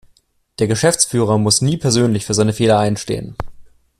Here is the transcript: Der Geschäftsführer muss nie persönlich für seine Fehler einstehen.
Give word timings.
Der 0.57 0.65
Geschäftsführer 0.67 1.37
muss 1.37 1.61
nie 1.61 1.77
persönlich 1.77 2.25
für 2.25 2.33
seine 2.33 2.53
Fehler 2.53 2.79
einstehen. 2.79 3.35